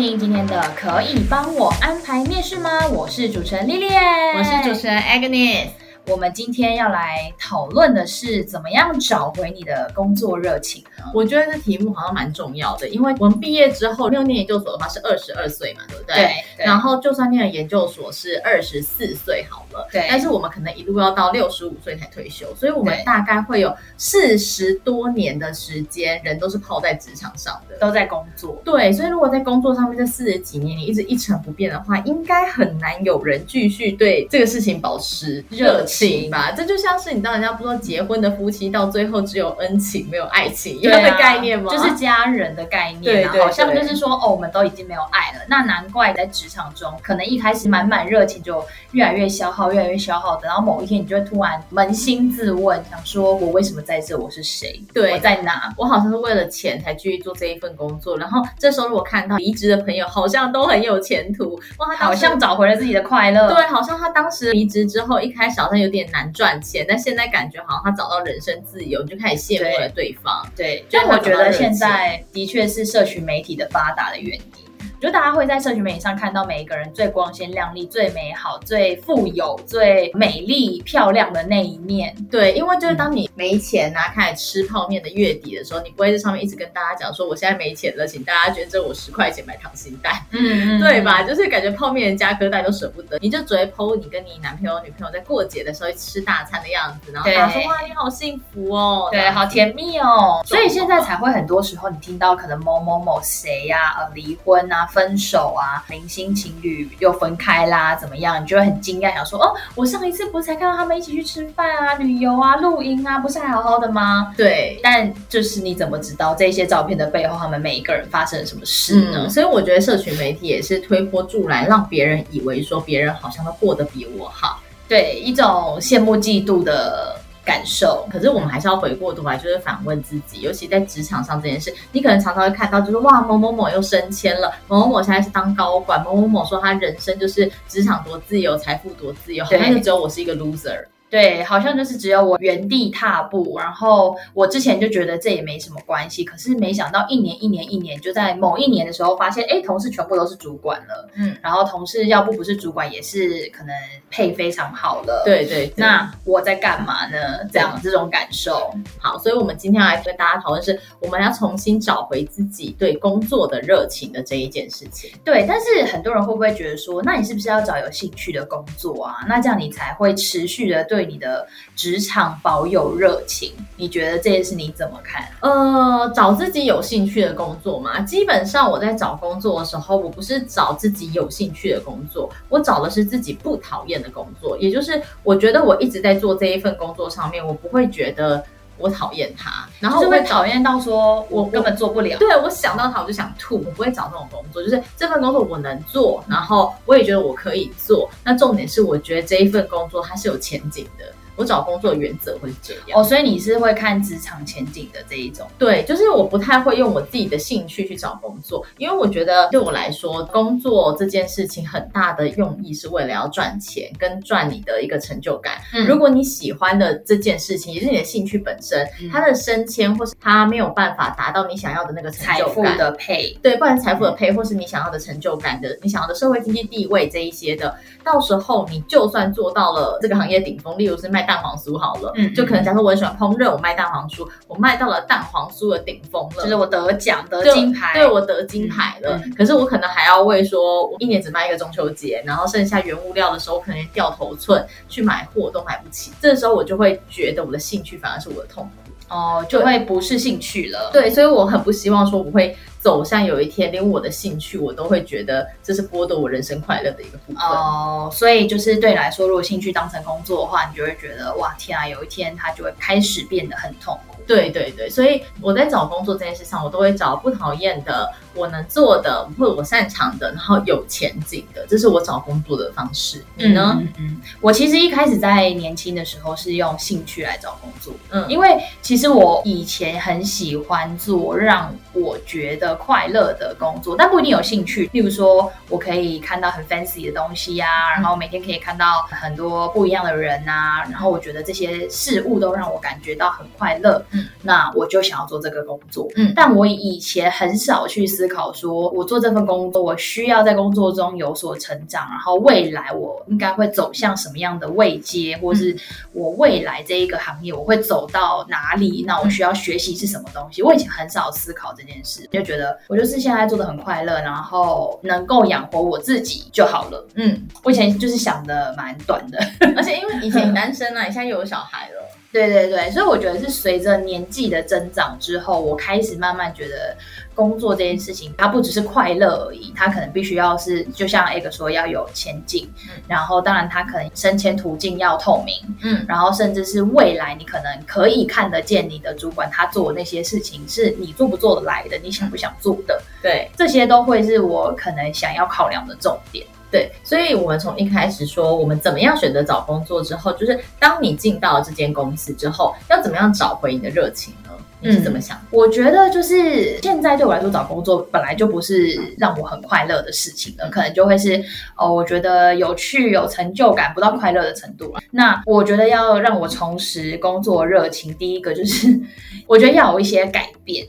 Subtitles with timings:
[0.00, 2.88] 听今天的可以帮我安排面试吗？
[2.88, 5.66] 我是主持人 Lilian，我是主持人 Agnes。
[6.06, 10.82] 我们今天要来讨论的是怎么样找回你的工作热情。
[11.14, 16.14] 我觉得这题目好像蛮重要的，因为我们毕业之后，六年研究所的话是二十二岁嘛，对不对？
[16.14, 16.30] 对。
[16.56, 20.06] 对，然后就算念了研究所是二十四岁好了，对。
[20.08, 28.60] 但是我们可能一路要到六十五岁才退休，所以我们大概会有四十多年的时间，人都是泡在职场上的，都在工作。
[28.64, 36.52] 对，所以如果在工作上面这四十几年你一直一成不变的话，应该很难有人继续对这个事情保持热情吧？
[36.52, 40.80] 这就像是你知道人家不说结婚的夫妻到最后只有恩情没有爱情
[41.16, 41.70] 概念吗？
[41.70, 54.16] 就是家人的概念，对，对，对，好像就是说，哦，我们都已经没有爱了，那难怪在职场中，可能一开始满满热情，就越来越消耗，越来越消耗，等到某一天，你就会突然扪心自问，想说，我为什么在这？
[54.18, 54.80] 我是谁？
[54.92, 55.72] 对，我在哪？
[55.76, 58.18] 我好像是为了钱才继续做这一份工作。
[58.18, 63.48] 然后这时候，如果看到离职的朋友好像都很有前途，哇，他好像找回了自己的快乐。
[63.48, 70.44] 对，好像他当时离职之后，一开始好像有点难赚钱，但现在感觉好像他找到人生自由，你就开始羡慕了对方。
[70.56, 74.59] 对，就我觉得现在的确是社群媒体的发达的原因。
[75.00, 82.14] 就大家会在社群媒体上看到每一个人最光鲜亮丽、最美好、最富有、最美丽、漂亮的那一面。
[82.30, 91.22] 对，因为就是当你没钱啊，开始吃泡面的月底的时候，你不会在上面一直跟大家讲说我现在没钱了，请大家捐赠我十块钱买糖心蛋，嗯，对吧？
[91.22, 100.42] 就是感觉泡面连加颗蛋都舍不得，你就只会 po 你跟你男朋友、女朋友在过节的时候吃大餐的样子，然后大家说哇，你好幸福哦，对，好甜蜜哦。
[100.44, 104.88] 所以现在才会很多时候你听到可能某某某谁呀、啊，呃，离婚啊。
[104.92, 108.42] 分手啊，明星情侣又分开啦，怎么样？
[108.42, 114.34] 你就会很惊讶，想说哦，我上一次不是才看到他们一起去吃饭啊、旅游啊、露营啊，不是还好好的吗？
[114.36, 119.26] 对，但就是你怎么知道这些照片的背后，他们每一个人发生了什么事呢？
[119.26, 127.19] 嗯，所以我觉得社群媒体也是推波助澜，让别人以为说别人好像都过得比我好，对，一种羡慕嫉妒的。
[127.50, 140.84] 感受，可是我们还是要回过头来，就是反问自己，尤其在职场上这件事，你可能常常会看到，就是哇，某某某又升迁了，某某某现在是当高管，某某某说他人生就是职场多自由，财富多自由，好像就只有我是一个 loser。
[141.10, 153.74] 对，好像就是只有我原地踏步，然后我之前就觉得这也没什么关系，可是没想到一年一年一年，就在某一年的时候发现，哎，同事全部都是主管了，嗯，然后同事要不不是主管，也是可能
[154.08, 155.72] 配非常好了，对对，对。
[155.76, 157.18] 那我在干嘛呢？
[157.52, 158.72] 这样这种感受。
[159.00, 165.10] 好，所以我们今天来跟大家讨论是，我们要重新找回自己对工作的热情的这一件事情。
[165.24, 169.24] 对，但是很多人会不会觉得说，那你是不是要找有兴趣的工作啊？
[169.28, 170.99] 那这样你才会持续的对。
[171.00, 175.26] 对你的职场保有热情，你觉得这件事你怎么看？
[175.40, 184.58] 呃，找自己有兴趣的工作嘛，基本上我在找工作的时候，我不是找自己有兴趣的工作，我找的是自己不讨厌的工作。
[184.58, 188.44] 也就是我觉得我一直在做这一份工作上面，我不会觉得。
[188.80, 192.18] 我讨厌他，然后就会讨厌到说，我根本做不了。
[192.18, 194.62] 对，我想到他我就想吐，我不会找这种工作。
[194.62, 198.10] 就是这份工作我能做，然后我也觉得我可以做。
[198.24, 201.04] 那重点是，我觉得这一份工作它是有前景的。
[201.40, 205.46] 我找工作的原则会是这样哦，所以你是会看职场前景的这一种？
[205.58, 215.54] 对，就是我不太会用我自己的兴趣去找工作，因为我觉得对我来说，工作这件事情很大的用意是为了要赚钱跟赚你的一个成就感。
[215.72, 231.29] 嗯，如果你喜欢的这件事情也是你的兴趣本身，嗯，它的升迁或是它没有办法达到你想要的那个成就感财富的配，对，不然财富的配或是你想要的成就感的，你想要的社会经济地位这一些的，到时候你就算做到了这个行业顶峰，例如是卖。
[231.30, 239.22] 蛋黄酥好了，嗯，就可能假设我很喜欢烹饪，我卖蛋黄酥，我卖到了蛋黄酥的顶峰了，就是我得奖得金牌，对，我得金牌了。
[239.38, 246.10] 可是我可能还要为说，我一年只卖一个中秋节，然后剩下原物料的时候，我可能连掉头寸去买货都买不起。
[246.20, 248.90] 这时候我就会觉得我的兴趣反而是我的痛苦。
[249.14, 250.90] 哦，就会不是兴趣了。
[250.92, 257.36] 对，所以我很不希望说我会走向有一天，连我的兴趣我都会觉得这是剥夺我人生快乐的一个部分。
[257.36, 264.16] 哦，所以就是对你来说，如果兴趣当成工作的话，你就会觉得哇天啊，有一天它就会开始变得很痛苦。
[264.26, 273.24] 对对对，所以我在找工作这件事上，我都会找不讨厌的，我能做的，或者我擅长的，然后有前景的，这是我找工作的方式。
[273.34, 273.76] 你呢？
[273.80, 284.88] 嗯，嗯，我其实一开始在年轻的时候是用兴趣来找工作，嗯，因为其实我以前很喜欢做让我觉得快乐的工作，但不一定有兴趣。
[284.92, 294.04] 例如说，我可以看到很 fancy 的东西呀、啊，然后每天可以看到很多不一样的人啊，然后我觉得这些事物都让我感觉到很快乐。
[294.12, 296.08] 嗯，那我就想要做这个工作。
[296.16, 305.76] 嗯，但我以前很少去思考说，我做这份工作，我需要在工作中有所成长，然后未来我应该会走向什么样的位阶，或是
[306.12, 309.04] 我未来这一个行业我会走到哪里？
[309.06, 310.62] 那我需要学习是什么东西？
[310.62, 317.06] 我以前很少思考这件事，就觉得我就是现在做的很快乐，然后能够养活我自己就好了。
[317.14, 319.38] 嗯，我以前就是想的蛮短的，
[319.76, 321.94] 而且因为以前单身啊，你 现在又有小孩了。
[322.32, 326.96] 对对对，所以我觉得是随着年纪的增长之后，我开始慢慢觉得
[327.34, 346.46] 工作这件事情，它不只是快乐而已，它可能必须要是，就像 A 哥说要有前景，嗯，然后当然它可能升迁途径要透明，嗯，然后甚至是未来你可能可以看得见你的主管他做的那些事情是你做不做得来的，你想不想做的，对，这些都会是我可能想要考量的重点。
[346.70, 354.50] 对，所以我们从一开始说我们怎么样选择找工作之后，就是当你进到了这间公司之后，要怎么样找回你的热情呢？
[354.82, 355.36] 你是怎么想？
[355.36, 361.42] 嗯，我觉得就是现在对我来说找工作本来就不是让我很快乐的事情了，可能就会是
[361.76, 365.00] 哦，我觉得有趣、有成就感，不到快乐的程度了。
[365.10, 368.98] 那我觉得要让我重拾工作热情，第一个就是
[369.46, 370.86] 我觉得要有一些改变。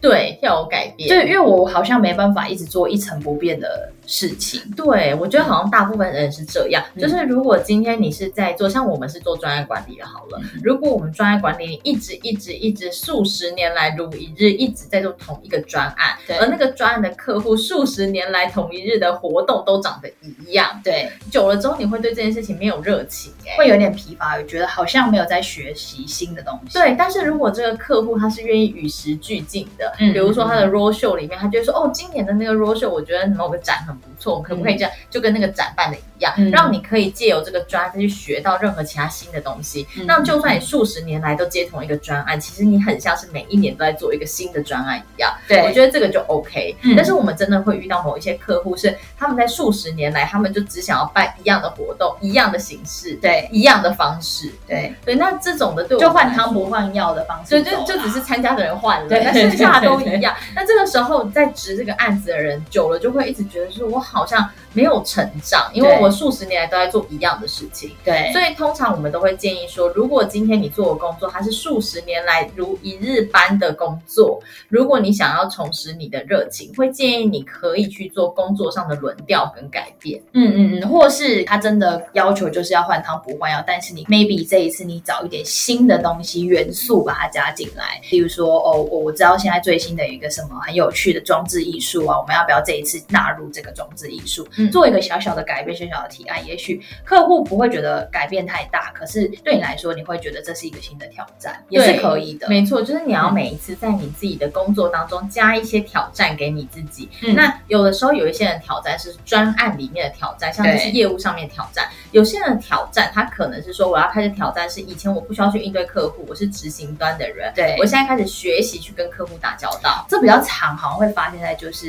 [0.00, 1.08] 对，要有改变。
[1.08, 4.60] 对，因为我好像没办法一直做一成不变的事情。
[4.74, 6.82] 对，我觉得好像大部分人是这样。
[6.94, 10.40] 嗯、就是如果今天你是在做，像我们是做专业管理的，好了。
[10.42, 26.78] 嗯、如果我们专业管理你一直一直一直数十年来如一日一直在做同一个专案，对，而那个专案的客户数十年来同一日的活动都长得一样，对，久了之后你会对这件事情没有热情，欸，会有点疲乏，我觉得好像没有在学习新的东西。
[26.78, 39.86] 对，但是如果这个客户他是愿意与时俱进的，嗯，比如说他的 road show 里面，他就会说，哦，今年的那个 road show，我觉得某个展很不错，可不可以这样，就跟那个展办的一样，嗯、让你可以借由这个专案去学到任何其他新的东西。
[39.96, 45.32] 嗯、那就算你数十年来都接同一个专案，其实你很像是每一年都在做一个新的专案一样。
[45.46, 46.76] 对，我觉得这个就 OK。
[46.82, 55.14] 嗯、但是我们真的会遇到某一些客户，是他们在数十年来，他们就只想要办一样的活动，一样的形式，对，一样的方式，对对。
[55.14, 60.34] 那这种的对我就换汤不换药的方式，对，就就只是参加的人换了，对，那剩下的都 一样。
[60.54, 64.48] 那这个时候在值这个案子的人久了，就会一直觉得说，我好像
[64.78, 67.90] 没有成长，因为我数十年来都在做一样的事情。
[68.04, 80.22] 对，所以通常我们都会建议说，如果今天你做的工作它是数十年来如一日般的工作，如果你想要重拾你的热情，会建议你可以去做工作上的轮调跟改变。
[80.34, 94.46] 嗯嗯嗯，或是他真的要求就是要换汤不换药，但是你 maybe 这一次你找一点新的东西元素把它加进来，比如说哦，我我知道现在最新的一个什么很有趣的装置艺术啊，我们要不要这一次纳入这个装置艺术？
[94.56, 102.48] 嗯，做一个小小的改变，小小的提案，也许客户不会觉得改变太大，可是对你来说，你会觉得这是一个新的挑战，也是可以的。
[102.48, 107.08] 没错，就是你要每一次在你自己的工作当中加一些挑战给你自己。
[107.22, 120.04] 嗯，那有的时候有一些人挑战是专案里面的挑战，像是业务上面挑战；有些人挑战他可能是说我要开始挑战是以前我不需要去应对客户，我是执行端的人，对，我现在开始学习去跟客户打交道。
[120.08, 121.86] 这比较常，好像会发现在就是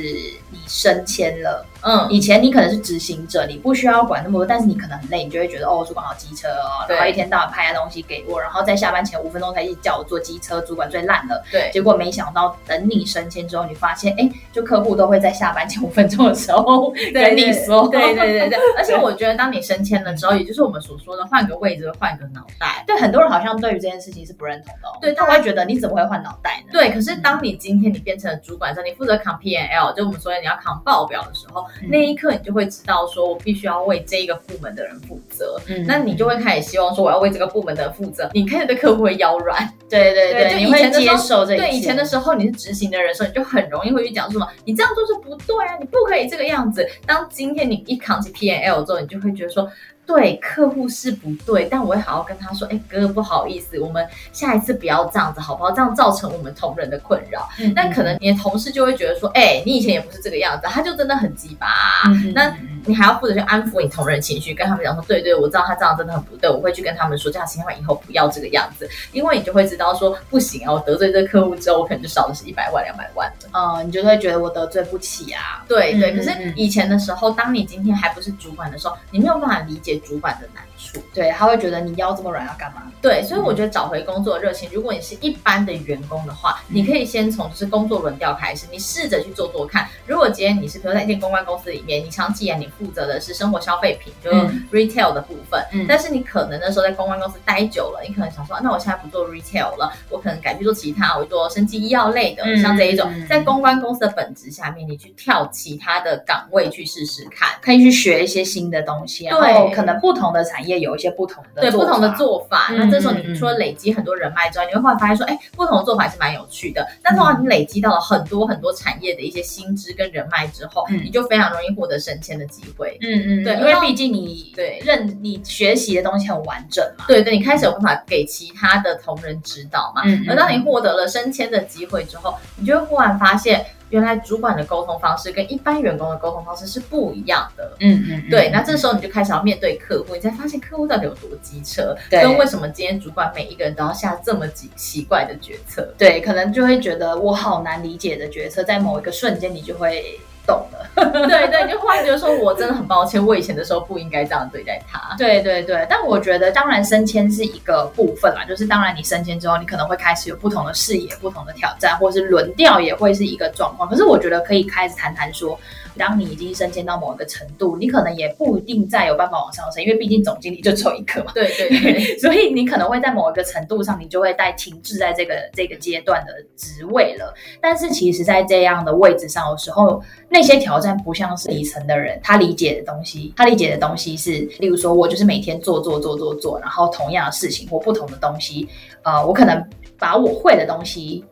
[0.50, 1.66] 你升迁了。
[1.82, 11.42] 嗯，以前你可能是执行者，你不需要管那么多，但是你可能很累，你就会觉得哦，主管好机车哦，然后一天到晚拍下东西给我，然后在下班前五分钟才去叫我做机车，主管最烂了。
[11.50, 18.58] 对，结果没想到等你升迁之后，你发现哎，就客户都会在下班前五分钟的时候跟你说，对对对对。
[18.76, 22.84] 而且我觉得当你升迁了之后，也就是我们所说的换个位置，换个脑袋。
[22.86, 24.98] 对，很多人好像对于这件事情是不认同的哦。
[25.00, 26.72] 对，他会觉得你怎么会换脑袋呢？
[26.72, 32.49] 对，可是当你今天你变成了主管之后，你负责扛 P N L，就我们说的你要扛报表的时候，那一刻你就。
[32.50, 35.60] 就会知道说，我必须要为这一个部门的人负责。
[35.68, 38.28] 嗯，那你就会开始希望说，我要为这个部门的人负责。
[38.34, 41.56] 你开始对客户会腰软，对 对对，你会接受这。
[41.56, 46.84] 对以前的时候，你是执行的人的时候，你就很容易会去讲说什么，你这样做是不对啊，你不可以这个样子。
[47.06, 49.70] 当今天你一扛起 P N L 之后，你就会觉得说。
[50.10, 55.70] 对客户是不对，但我会好好跟他说，哎，哥不好意思，我们下一次不要这样子，好不好？
[55.70, 57.48] 这样造成我们同仁的困扰。
[57.60, 61.68] 嗯，但可能你的同事就会觉得说，哎，你以前也不是这个样子，他就真的很鸡巴。
[62.06, 62.52] 嗯，那
[62.84, 73.48] 你还要负责去安抚你同仁情绪，跟他们讲说，对对，我知道他这样真的很不对，我会去跟他们说，这样千万以后不要这个样子，因为你就会知道说，不行啊，我得罪这个客户之后，我可能就少的是一百万两百万的。
[73.52, 75.64] 嗯，你就会觉得我得罪不起啊。
[75.68, 80.98] 对对，可是以前的时候，当你今天还不是主管的时候，你没有办法理解主管的难处。
[81.14, 82.90] 对，他会觉得你腰这么软要干嘛？
[83.00, 89.88] 对，所以我觉得找回工作热情，如果你是一般的员工的话，你可以先从就是工作轮调开始，你试着去做做看。
[90.06, 94.36] 如果今天你是比如在一间公关公司里面，你长期以来你负责的是生活消费品，就是
[94.72, 112.70] retail 的部分，嗯，但是你可能那时候在公关公司待久了，你可能想说，那我现在不做 retail 了，我可能改去做其他，我做生技医药类的，像这一种，在公关公司的本质下面，你去跳其他的岗位去试试看，可以去学一些新的东西，然后可能不同的产业有一些不同的对不同的做法。
[112.76, 116.86] 那这时候你除了累积很多人脉之外，你会发现说，哎，不同的做法还是蛮有趣的。
[117.02, 122.98] 但通常你累积到了很多很多产业的一些薪资跟人脉之后，你就非常容易获得升迁的机会。
[123.00, 127.04] 嗯嗯，对，因为毕竟你对认你学习的东西很完整嘛。
[127.08, 130.02] 对对，你开始有办法给其他的同仁指导嘛。
[130.04, 130.24] 嗯。
[130.28, 133.64] 而当你获得了升迁的机会之后，你就会忽然发现。
[133.90, 137.76] 原来主管的沟通方式跟一般员工的沟通方式是不一样的。
[137.80, 138.50] 嗯嗯，对。
[138.52, 145.92] 那这时候你就开始要面对客户，你才发现客户到底有多机车，对跟为什么今天主管每一个人都要下这么几奇怪的决策？
[145.98, 150.18] 对，可能就会觉得我好难理解的决策，在某一个瞬间你就会。
[150.46, 150.88] 懂了，
[151.28, 155.14] 对对，就忽然觉得说，我真的很抱歉，我以前的时候不应该这样对待他。
[155.16, 163.88] 对对对，但我觉得当然升迁是一个部分啦，就是当然你升迁之后，你可能会开始有不同的视野、不同的挑战，或是轮调也会是一个状况。
[163.88, 165.58] 可是我觉得可以开始谈谈说。
[166.00, 171.32] 当你已经升迁到某一个程度，你可能也不一定再有办法往上升，因为毕竟总经理就只有一个嘛。
[171.34, 177.34] 对对对， 所以你可能会在某一个程度上，你就会在停滞在这个这个阶段的职位了。
[177.60, 188.66] 但是其实，在这样的位置上的时候，那些挑战不像是底层的人他理解的东西，他理解的东西是，例如说我就是每天做做做做做，然后同样的事情或不同的东西，
[189.02, 189.62] 呃，我可能
[189.98, 191.22] 把我会的东西。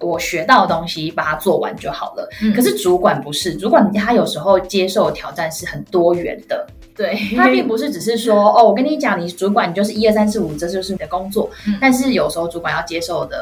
[0.00, 2.28] 我学到的东西，把它做完就好了。
[2.42, 6.66] 嗯、可是主管不是，主管他有时候接受挑战是很多元的。
[6.96, 11.50] 对，他并不是只是说， 哦，我跟你讲，你主管你就是一二三四五，这就是你的工作。
[11.66, 13.38] 嗯、但是有时候主管要接受的。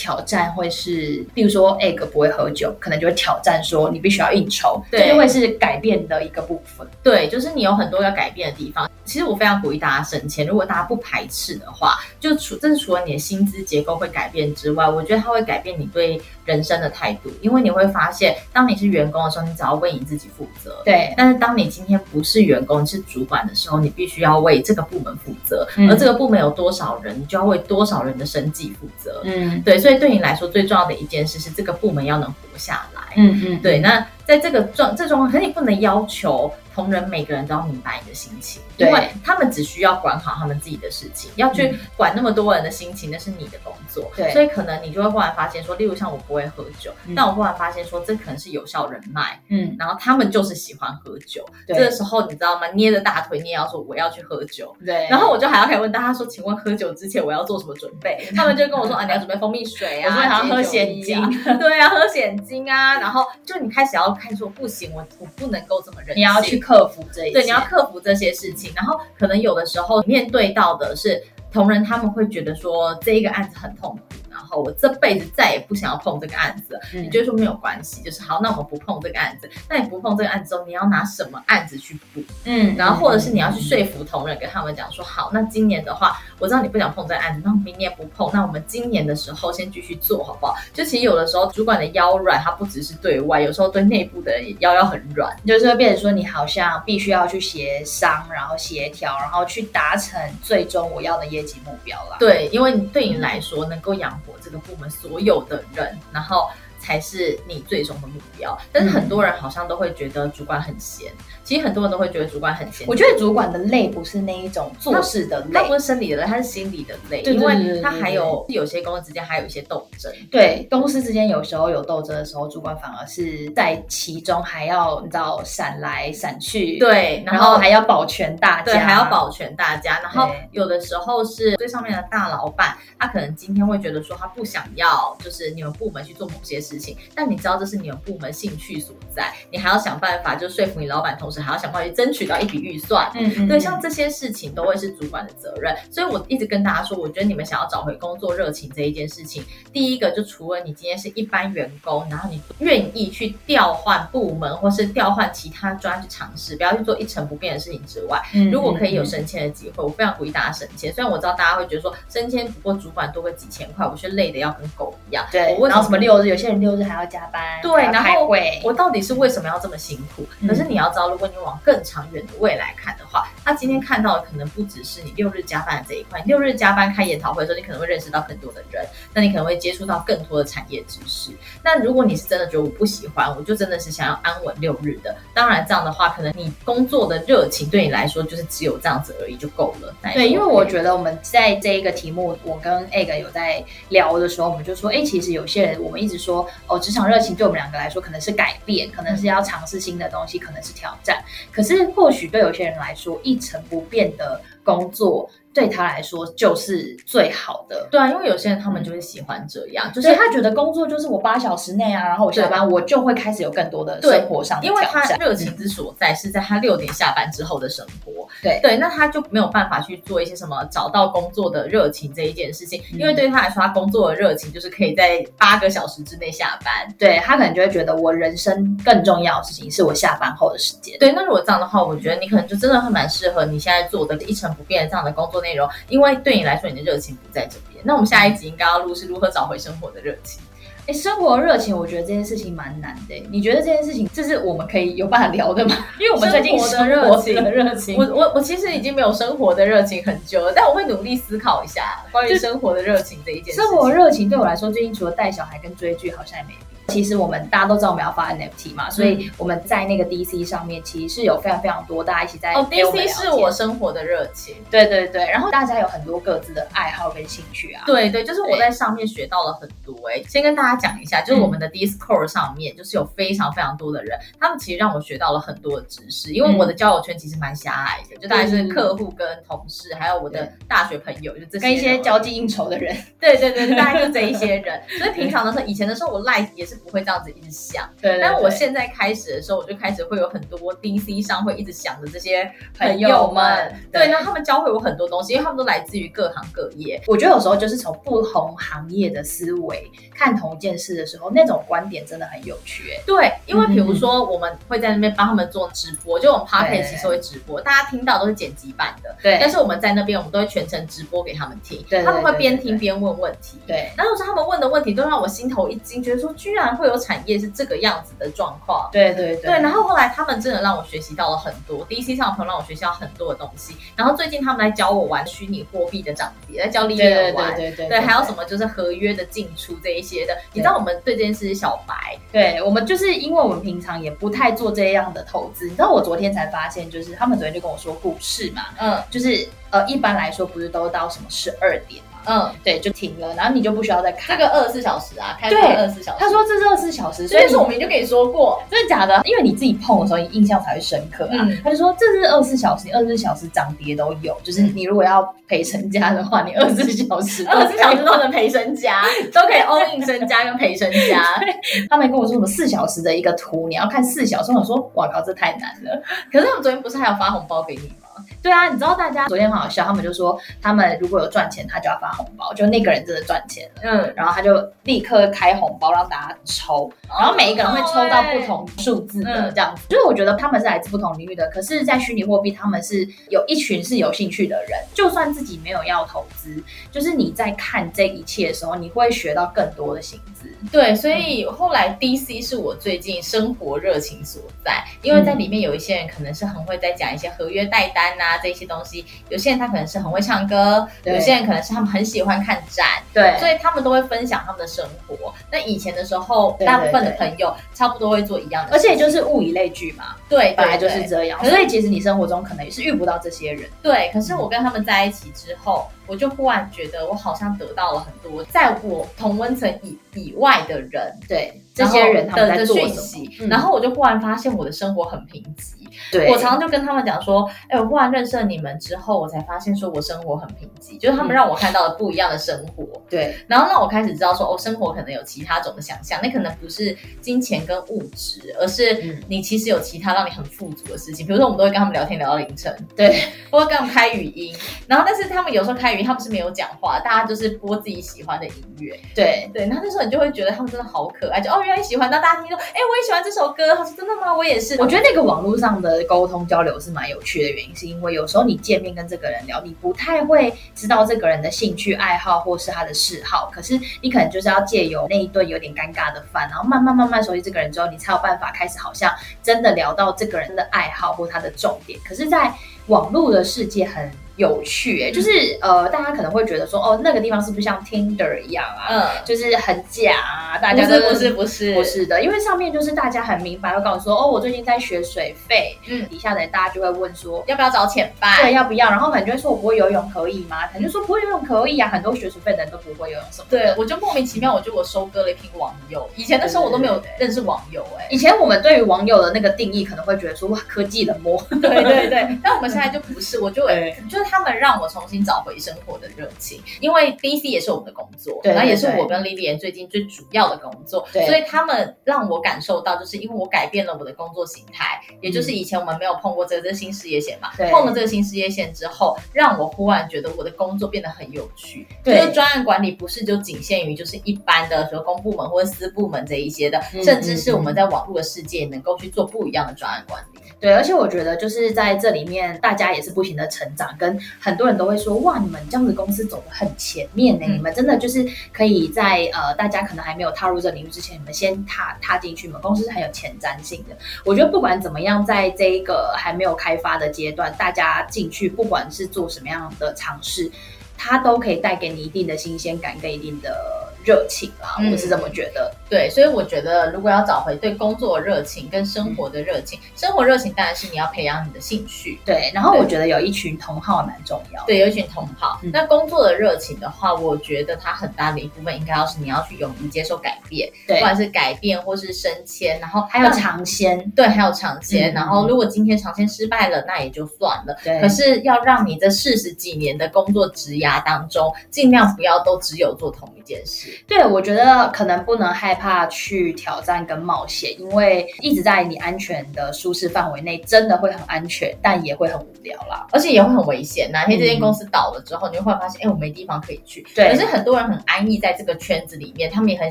[0.00, 6.86] 挑战会是，比如说 Egg 不会喝酒，可能就会挑战说你必须要应酬，对，这就会是改变的一个部分。
[7.02, 8.90] 对，就是你有很多要改变的地方。
[9.04, 21.12] 其实我非常鼓励大家省钱，如果大家不排斥的话，就除这是除了你的薪资结构会改变之外，我觉得它会改变你对人生的态度，因为你会发现，当你是员工的时候，你只要为你自己负责，对。
[21.16, 29.22] 但是当你今天不是员工，你是主管的时候，你必须要为这个部门负责，嗯、而这个部门有多少人，你就要为多少人的生计负责。
[29.24, 29.76] 嗯，对。
[29.76, 33.00] 所以对你来说，最重要的一件事是这个部门要能活下来。
[33.16, 33.78] 嗯嗯，对。
[33.80, 36.52] 那在这个状这种，可你不能要求。
[36.74, 44.10] 同仁每个人都要明白你的心情，对因为他们只需要管好他们自己的事情，要去管那么多人的心情，那是你的工作。
[44.16, 49.40] 对，所以可能你就会忽然发现说，例如像我不会喝酒，嗯、但我忽然发现说，这可能是有效人脉。
[49.48, 52.68] 嗯，然后他们就是喜欢喝酒，对这个时候你知道吗？
[52.68, 54.74] 捏着大腿，你也要说我要去喝酒。
[54.86, 58.28] 对，然后我就还要还问大家说，请问喝酒之前我要做什么准备？
[58.36, 61.20] 他们就跟我说啊，你要准备蜂蜜水啊， 还要喝蚬精，
[61.58, 66.59] 对啊， 喝蚬精啊，然后就你开始要看说，不行，我我不能够这么任性，你要去。
[66.60, 74.02] 克服这一，对，你要克服这些事情，然后可能有的时候面对到的是同仁，他们会觉得说这一个案子很痛苦。
[74.40, 79.50] 然后我这辈子再也不想要碰这个案子，嗯、你就说没有关系，就是好，那我们不碰这个案子。
[79.68, 82.22] 那你不碰这个案子之后，你要拿什么案子去补？
[82.44, 90.56] 嗯，然后或者是你要去说服同仁，跟他们讲说，好，那今年的话，我知道你不想碰这个案子，那明年不碰，那我们今年的时候先继续做好不好？
[90.72, 102.16] 就其实有的时候主管的腰软，他不只是对外，有时候对内部的人腰要很软，就是会变成说你好像必须要去协商，然后协调，然后去达成最终我要的业绩目标了。
[102.18, 106.48] 对，因为对你来说能够养这个部门所有的人，然后。
[106.82, 111.12] 才是你最终的目标，但是很多人好像都会觉得主管很闲。
[111.50, 112.86] 其实很多人都会觉得主管很闲。
[112.86, 117.22] 我觉得主管的累不是那一种做事的累，他不是生理的累，他是心理的累。
[117.22, 120.12] 因为他还有有些公司之间还有一些斗争。
[120.30, 126.78] 对，公司之间有时候有斗争的时候，主管反而是在其中还要你知道闪来闪去。
[126.78, 129.98] 对，然后还要保全大家，对，还要保全大家。
[130.02, 136.78] 然后有的时候是最上面的大老板，他可能今天会觉得说他不想要，就是你们部门去做某些事。
[136.78, 143.10] 情，但你知道这是你们部门兴趣所在，你还要想办法就说服你老板，同时还要想办法去争取到一笔预算。
[143.14, 145.74] 嗯，嗯，对，像这些事情都会是主管的责任。
[145.90, 160.92] 所以我一直跟大家说，我觉得你们想要找回工作热情这一件事情，第一个就除了你今天是一般员工，然后你愿意去调换部门或是调换其他专去尝试，不要去做一成不变的事情之外，嗯，如果可以有升迁的机会，我非常鼓励大家升迁。
[160.92, 165.26] 虽然我知道大家会觉得说升迁不过主管多个几千块，我却累得要跟狗一样。
[165.30, 168.28] 对，然后什么六日，有些人六日还要加班，对，然后
[168.64, 170.26] 我到底是为什么要这么辛苦？
[170.40, 178.84] 嗯，可是你要知道，如果你往更长远的未来看的话，他今天看到的可能不只是你六日加班的这一块，六日加班开研讨会的时候，你可能会认识到更多的人，
[179.14, 181.30] 那你可能会接触到更多的产业知识。
[181.62, 189.94] 那如果你是真的觉得我不喜欢，我就真的是想要安稳六日的，当然这样的话，可能你工作的热情对你来说就是只有这样子而已就够了。
[190.14, 201.09] 对，因为我觉得我们在这一个题目，我跟 Egg 有在聊的时候，我们就说，哎，其实有些人我们一直说，哦，职场热情对我们两个来说可能是改变，可能是要尝试新的东西，可能是挑战。
[201.52, 205.28] 可是或许对有些人来说，一成不变的工作。
[205.52, 237.82] 对他来说就是最好的，对啊，因为有些人他们就是喜欢这样，就是他觉得工作就是我八小时内啊，然后我下班我就会开始有更多的生活上的挑战，因为他热情之所在是在他六点下班之后的生活，对对，那他就没有办法去做一些什么找到工作的热情这一件事情，因为对于他来说，他工作的热情就是可以在八个小时之内下班，对，他可能就会觉得我人生更重要的事情是我下班后的时间，对，那如果这样的话，我觉得你可能就真的会蛮适合你现在做的一成不变的这样的工作内容，因为对你来说，你的热情不在这边。
[237.82, 240.42] 那我们下一集应该要录是如何找回生活的热情。
[240.90, 243.14] 哎，生活热情，我觉得这件事情蛮难的。
[243.30, 245.86] 你觉得这件事情这是我们可以有办法聊的吗？
[246.00, 253.60] 因为我们最近生活的热情，我我我其实已经没有生活的热情很久了，但我会努力思考一下关于生活的热情这一件事。
[253.60, 256.54] 生活热情对我来说，最近除了带小孩跟追剧，好像也没。
[256.90, 262.52] 其实我们大家都知道我们要发 NFT 嘛，所以我们在那个 DC 上面其实是有非常非常多大家一起在。
[262.54, 264.56] 哦，DC 是我生活的热情。
[264.70, 267.84] 对对对，然后大家有很多各自的爱好跟兴趣啊。
[267.86, 270.24] 对对，就是我在上面学到了很多哎、欸。
[270.28, 276.32] 先跟大家讲一下，就是我们的 Discord 上面就是有非常非常多的人，他们其实让我学到了很多的知识。
[276.32, 282.96] 因为我的交友圈其实蛮狭隘的，就大概是客户跟同事，还有我的大学朋友，就这些跟一些交际应酬的人。
[283.20, 284.82] 对对对，大概就这一些人。
[284.98, 287.50] 所以平常的时候，以前的时候我 Live 也是不会这样子一直。
[287.50, 297.02] 想，对，对，但我现在开始的时候，我就开始会有很多 DC 上会一直想着这些朋友们，对，那他们教会我很多东西，因为他们都来自于各行各业。
[297.06, 302.92] 我觉得有时候就是从不同行业的思维看同一件事的时候，那种观点真的很有趣。
[302.92, 309.38] 哎，对，因为比如说我们会在那边帮他们做直播，就我们 Podcast 其实会直播，大家听到都是剪辑版的，对。
[309.40, 313.90] 但是我们在那边，我们都会全程直播给他们听，对，他们会边听边问问题，对。
[313.96, 317.50] 然后有时候他们问的问题都让我心头一惊，觉得说居然会有产业是。
[317.50, 323.76] 这个样子的状况，对对对，对，然后后来他们真的让我学习到了很多，DC 上的朋友让我学习到很多的东西。
[323.96, 330.34] 然后最近他们来教我玩虚拟货币的涨跌，来教利润玩，对对对对，对，还有什么就是合约的进出这一些的。
[330.52, 335.64] 你知道我们对这件事是小白，对我们就是因为我们平常也不太做这样的投资。
[335.64, 342.02] 你知道我昨天才发现，就是他们昨天就跟我说股市嘛，嗯，就是呃一般来说不是都到什么十二点。
[342.26, 346.18] 嗯，对，就停了，然后你就不需要再看这个二十四小时啊，开放二十四小时。
[346.18, 349.20] 他说这是二十四小时，所以说我们就跟你说过，真的假的？
[349.24, 351.38] 因为你自己碰的时候，你印象才会深刻啊。
[351.40, 359.02] 嗯、他就说这是二十四小时，你二十四小时涨跌都有，就是你如果要赔身家的话，你二十四小时二十四小时都能赔身家，
[359.32, 361.24] 都可以 all in 身家跟赔身家。
[361.88, 366.02] 他们跟我说什么四小时的一个图，你要看四小时，我说哇靠，这太难了。
[366.30, 368.09] 可是他们昨天不是还有发红包给你吗？
[368.42, 390.48] 对啊，你知道大家昨天很好笑，他们就说他们如果有赚钱，他就要发红包，就那个人真的赚钱了，嗯，然后他就立刻开红包让大家抽，然后每一个人会抽到不同数字的这样子，就是我觉得他们是来自不同领域的，可是，在虚拟货币，他们是有一群是有兴趣的人，就算自己没有要投资，就是你在看这一切的时候，你会学到更多的薪资。
[390.70, 398.38] 对，所以后来 DC 是我最近生活热情所在，因为在里面有一些人可能是很会在讲一些合约代单呐。
[398.42, 405.34] 这些东西，有些人他可能是很会唱歌，有些人可能是他们很喜欢看展，对，所以他们都会分享他们的生活。
[405.52, 411.44] 那以前的时候，大部分的朋友差不多会做一样的，而且就是物以类聚嘛，对，本来就是这样。
[411.44, 414.10] 所以其实你生活中可能也是遇不到这些人，对。
[414.12, 421.60] 可是我跟他们在一起之后，我就忽然觉得我好像得到了很多，在我同温层以以外的人，对。
[421.72, 425.79] 这些人他们在做讯息，然后我就忽然发现我的生活很贫瘠。
[426.12, 432.86] 对，我常常就跟他们讲说，哎，我忽然认识了你们之后，我才发现说我生活很贫瘠，就是他们让我看到了不一样的生活。
[433.08, 441.26] 对，然后让我开始知道说，哦，生活可能有其他种的想象，那可能不是金钱跟物质，而是你其实有其他让你很富足的事情。
[441.26, 444.54] 比如说，我们都会跟他们聊天聊到凌晨，对， 或者跟他们开语音，
[444.86, 448.98] 然后但是他们有时候开语音，他们是没有讲话，大家就是播自己喜欢的音乐。
[449.14, 449.48] 对。
[449.52, 454.32] 对，那那时候你就会觉得他们真的好可爱，就哦，原来你喜欢，那大家听说，哎，我也喜欢这首歌，他说真的吗？
[454.34, 454.76] 我也是。
[454.80, 469.12] 我觉得那个网络上的沟通交流是蛮有趣的原因，是因为有时候你见面跟这个人聊，你不太会知道这个人的兴趣爱好或是他的嗜好，可是你可能就是要借由那一顿有点尴尬的饭，然后慢慢慢慢熟悉这个人之后，你才有办法开始好像
[469.42, 471.98] 真的聊到这个人的爱好或他的重点。
[472.04, 472.52] 可是，在
[472.86, 478.88] 网络的世界很有趣哎、欸，就是呃，大家可能会觉得说，哦，那个地方是不是像 Tinder 一样啊？
[478.88, 488.40] 嗯，就是很假啊，大家都不是不是不是不是的，因为上面就是大家很明白，会告诉说，哦，我最近在学水费，嗯，底下的人大家就会问说，要不要找潜伴？
[488.40, 488.88] 对，要不要？
[488.88, 490.66] 然后可能就会说，我不会游泳可以吗？
[490.68, 493.46] 可能就说不会游泳可以啊，很多学水费的人都不会游泳什么。
[493.50, 496.08] 对，我就莫名其妙，我就我收割了一批网友。
[496.16, 501.38] 以前的时候我都没有认识网友哎、欸，以前我们对于网友的那个定义可能会觉得说，哇，科技冷漠。
[501.50, 530.40] 对对对，但我们现在就不是，我就会就是他们让我重新找回生活的热情，因为 BC 也是我们的工作，对，然后也是我跟 Lilian 最近最主要的工作，对，所以他们让我感受到，就是因为我改变了我的工作形态，嗯、也就是以前我们没有碰过这个这个新事业线嘛，碰了这个新事业线之后，让我忽然觉得我的工作变得很有趣，对，就是专案管理不是就仅限于就是一般的说公部门或者私部门这一些的，嗯、甚至是我们在网络的世界能够去做不一样的专案管理。
[530.60, 543.96] 对，而且我觉得就是在这里面，大家也是不停的成长，跟很多人都会说，哇，你们这样子公司走得很前面呢，嗯、你们真的就是可以在呃，大家可能还没有踏入这领域之前，你们先踏踏进去，你们公司是很有前瞻性的。
[544.22, 550.52] 我觉得不管怎么样，在这一个还没有开发的阶段，大家进去，不管是做什么样的尝试，
[550.98, 555.72] 它都可以带给你一定的新鲜感跟一定的热情啊，我是这么觉得。
[555.88, 562.18] 对，所以我觉得，如果要找回对工作的热情跟生活的热情，嗯、生活热情当然是你要培养你的兴趣。
[562.24, 564.64] 对，然后我觉得有一群同好蛮重要。
[564.66, 565.60] 对，有一群同好。
[565.62, 574.10] 嗯、那工作的热情的话，我觉得它很大的一部分应该要是你要去勇于接受改变，对，不管是改变或是升迁，然后还有尝鲜。
[574.16, 575.12] 对，还有尝鲜。
[575.12, 577.76] 嗯、然后如果今天尝鲜失败了，那也就算了。
[577.84, 578.00] 对。
[578.00, 583.99] 可是要让你这四十几年的工作职涯当中，尽量不要都只有做同一件事。
[584.06, 594.10] 对，我觉得可能不能害怕去挑战跟冒险，因为一直在你安全的舒适范围内，真的会很安全，但也会很无聊啦，而且也会很危险。
[594.10, 597.06] 哪天这间公司倒了之后，嗯、你会发现，哎，我没地方可以去。
[597.14, 597.30] 对。
[597.30, 599.90] 可是很多人很安逸在这个圈子里面，他们也很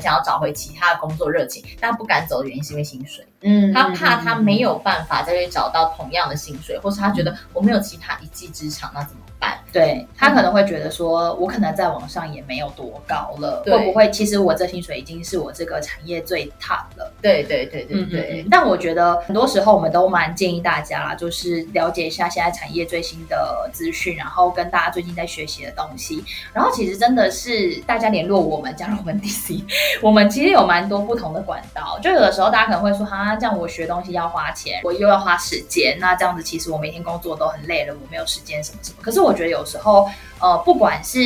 [0.00, 3.24] 想要找回其他的工作热情，但不敢走的原因是因为薪水。
[3.42, 3.72] 嗯。
[3.72, 9.58] 他怕他没有办法再去找到同样的薪水，或是他觉得我没有其他一技之长，那怎么办？
[9.72, 14.10] 对，他可能会觉得说，我可能在网上也没有多高了，会不会？
[14.10, 17.12] 其实我这薪水已经是我这个产业最 top 了。
[17.22, 18.44] 对对对对对。
[18.50, 26.24] 但我觉得很多时候我们都蛮建议大家，就是了解一下现在产业最新的资讯，然后跟大家最近在学习的东西。
[26.52, 29.62] 然后其实真的是大家联络我们，加入我们 DC，
[30.02, 31.96] 我们其实有蛮多不同的管道。
[32.02, 38.98] 就有的时候大家可能会说，哈，这样我学东西要花钱，我又要花时间，那这样子其实我每天工作都很累了，我没有时间什么什么。
[39.00, 41.18] 可是我我觉得有时候，呃，不管是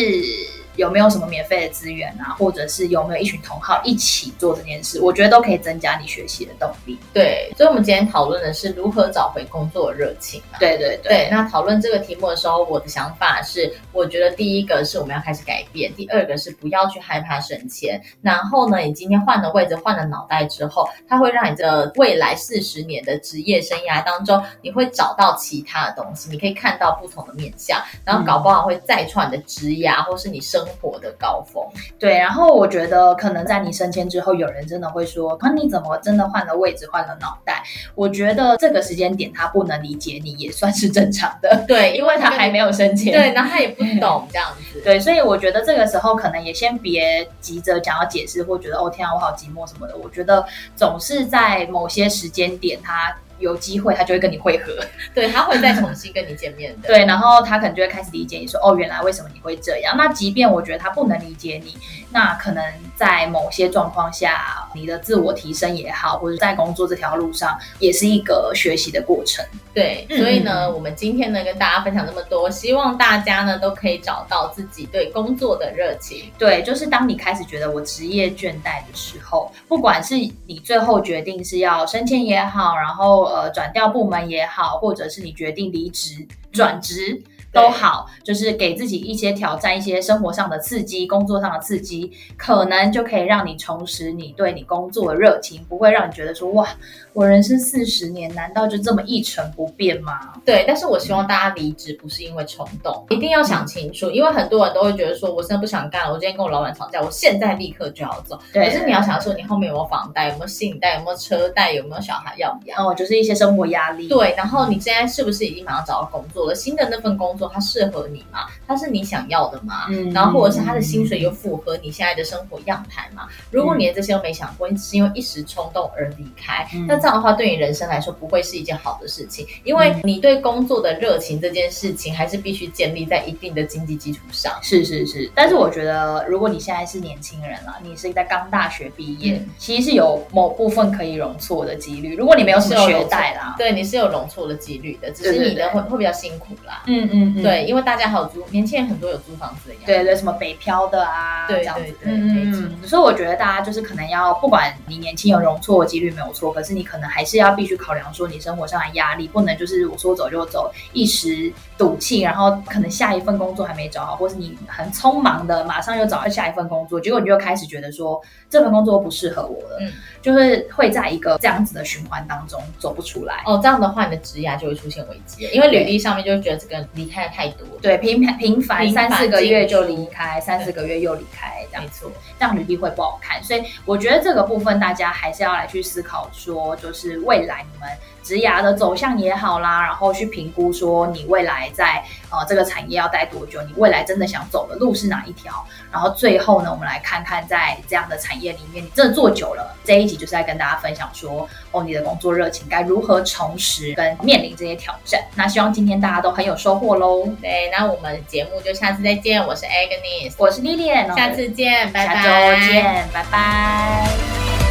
[0.76, 6.98] 有没有什么免费的资源啊，或者是有没有一群同好一起做这件事，我觉得都可以增加你学习的动力。
[7.12, 10.58] 对，所以，我们今天讨论的是如何找回工作热情啊。
[10.58, 11.12] 对对对。
[11.14, 18.02] 对，那讨论这个题目的时候，我的想法是，我觉得第一个是我们要开始改变，第二个是不要去害怕省钱。
[18.20, 30.63] 然后呢，你今天换了位置，换了脑袋之后，它会让你的未来四十年的职业生涯当中，你会找到其他的东西，你可以看到不同的面向，然后搞不好会再创你的职涯，或是你生。
[30.64, 31.62] 生活的高峰，
[31.98, 32.16] 对。
[32.18, 37.62] 然后我觉得，可能在你升迁之后，有人真的会说：“那你怎么真的换了位置，换了脑袋？”
[37.94, 44.98] 我觉得这个时间点他不能理解你也算是正常的， 对，因为他还没有升迁，对，然后他也不懂这样子， 对。
[44.98, 49.96] 所以我觉得这个时候可能也先别急着想要解释，或觉得哦天啊，我好寂寞什么的。
[49.96, 54.72] 我觉得总是在某些时间点，他有机会，他就会跟你会合，
[55.14, 56.88] 对，他会再重新跟你见面的。
[56.88, 59.94] 对，然后他可能就会开始理解你说，哦，原来为什么你会这样？
[59.96, 61.76] 那即便我觉得他不能理解你，
[62.10, 62.62] 那可能
[62.96, 69.44] 在某些状况下，你的自我提升也好，或者在工作这条路上，也是一个学习的过程。
[69.72, 76.30] 对，所以呢，嗯、我们今天呢跟大家分享这么多，希望大家呢都可以找到自己对工作的热情。
[76.38, 80.14] 对，就是当你开始觉得我职业倦怠的时候，不管是
[80.46, 87.12] 你最后决定是要升迁也好，然后呃转调部门也好，或者是你决定离职转职。
[87.12, 96.68] 嗯都好，就是给自己一些挑战，一些生活上的刺激，工作上的刺激，可能就可以让你重拾你对你工作的热情，不会让你觉得说哇，
[97.14, 100.32] 我人生四十年，难道就这么一成不变吗？
[100.44, 108.36] 对，但是我希望大家离职不是因为冲动，一定要想清楚，因为很多人都会觉得说，我真的不想干了，我今天跟我老板吵架，我现在立刻就要走。
[108.52, 112.90] 对，可是你要想说，你后面有没有房贷，有没有信贷，有没有车贷，有没有小孩要不要？
[112.90, 114.08] 哦，就是一些生活压力。
[114.08, 116.54] 对，然后你现在是不是已经马上找到工作了？
[116.56, 118.40] 新的那份工作它适合你吗？
[118.66, 119.86] 它是你想要的吗？
[119.90, 123.28] 嗯，然后或者是他的薪水又符合你现在的生活样态吗？
[123.50, 134.52] 如果你连这些都没想过，你只是因为一时冲动而离开，嗯，那这样的话对你人生来说不会是一件好的事情，因为你对工作的热情这件事情还是必须建立在一定的经济基础上。
[134.62, 142.16] 是是是，但是我觉得如果你现在是年轻人了，你是在刚大学毕业，嗯，其实是有某部分可以容错的几率。
[142.16, 146.82] 如果你没有什么学贷啦，对，你是有容错的几率的，只是你的会会比较辛苦啦。
[146.86, 169.90] 嗯嗯嗯，对，因为大家还有租，年轻人很多有租房子的，对对，什么北漂的啊，对，这样子，对对对，嗯，所以我觉得大家就是可能要，不管你年轻有容错的几率没有错，可是你可能还是要必须考量说你生活上的压力，不能就是我说走就走，一时赌气，然后可能下一份工作还没找好，或是你很匆忙的马上又找到下一份工作，结果你就开始觉得说这份工作不适合我了，嗯，
[170.22, 173.42] 就是会在一个这样子的循环当中走不出来。
[173.46, 182.06] 哦，这样的话你的职涯就会出现危机，因为履历上面就会觉得这个离开的太多，对，频频繁三四个月就离开，三四个月又离开，这样子，
[182.38, 183.42] 这样履历会不好看。
[183.42, 187.88] 所以我觉得这个部分大家还是要来去思考，说就是未来你们。
[188.24, 195.52] 职涯的走向也好啦，然后去评估说你未来在呃这个产业要待多久，你未来真的想走的路是哪一条？
[195.92, 205.22] 然后最后呢，我们来看看在这样的产业里面，你真的做久了，这一集就是在跟大家分享说，哦，你的工作热情该如何重拾跟面临这些挑战。
[205.34, 207.28] 那希望今天大家都很有收获喽。
[207.42, 209.46] 对，那我们节目就下次再见。
[209.46, 212.14] 我是 Agnes，我是 Lilian，下次见，拜拜。
[212.14, 214.63] 下周见，拜拜。